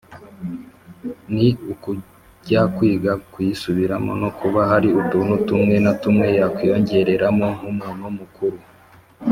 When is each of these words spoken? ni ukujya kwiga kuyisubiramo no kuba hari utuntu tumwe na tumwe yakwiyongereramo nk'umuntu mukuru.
ni 1.33 1.47
ukujya 1.73 2.61
kwiga 2.75 3.11
kuyisubiramo 3.31 4.11
no 4.21 4.29
kuba 4.39 4.61
hari 4.71 4.89
utuntu 5.01 5.33
tumwe 5.47 5.75
na 5.85 5.91
tumwe 6.01 6.25
yakwiyongereramo 6.39 7.47
nk'umuntu 7.57 8.05
mukuru. 8.19 8.57